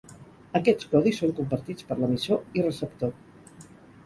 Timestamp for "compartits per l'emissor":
1.41-2.59